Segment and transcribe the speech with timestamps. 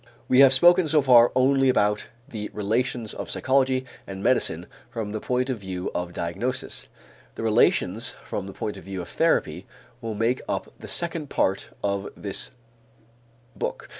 [0.27, 5.19] We have spoken so far only about the relations of psychology and medicine from the
[5.21, 6.87] point of view of diagnosis;
[7.35, 9.67] the relations from the point of view of therapy
[10.01, 12.49] will make up the second part of this
[13.55, 13.89] book.